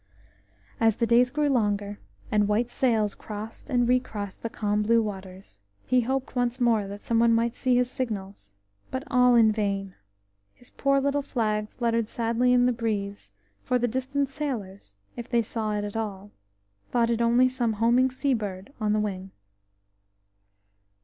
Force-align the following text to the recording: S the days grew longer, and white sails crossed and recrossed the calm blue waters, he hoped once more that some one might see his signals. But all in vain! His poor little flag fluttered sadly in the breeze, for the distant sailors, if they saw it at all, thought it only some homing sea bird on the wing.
S 0.79 0.95
the 0.95 1.05
days 1.05 1.29
grew 1.29 1.47
longer, 1.49 1.99
and 2.31 2.47
white 2.47 2.71
sails 2.71 3.13
crossed 3.13 3.69
and 3.69 3.87
recrossed 3.87 4.41
the 4.41 4.49
calm 4.49 4.81
blue 4.81 4.99
waters, 4.99 5.59
he 5.85 6.01
hoped 6.01 6.35
once 6.35 6.59
more 6.59 6.87
that 6.87 7.03
some 7.03 7.19
one 7.19 7.35
might 7.35 7.53
see 7.55 7.75
his 7.75 7.87
signals. 7.91 8.55
But 8.89 9.03
all 9.11 9.35
in 9.35 9.51
vain! 9.51 9.93
His 10.55 10.71
poor 10.71 10.99
little 10.99 11.21
flag 11.21 11.69
fluttered 11.69 12.09
sadly 12.09 12.51
in 12.51 12.65
the 12.65 12.73
breeze, 12.73 13.31
for 13.61 13.77
the 13.77 13.87
distant 13.87 14.29
sailors, 14.29 14.95
if 15.15 15.29
they 15.29 15.43
saw 15.43 15.73
it 15.77 15.83
at 15.83 15.95
all, 15.95 16.31
thought 16.89 17.11
it 17.11 17.21
only 17.21 17.47
some 17.47 17.73
homing 17.73 18.09
sea 18.09 18.33
bird 18.33 18.73
on 18.81 18.93
the 18.93 18.99
wing. 18.99 19.29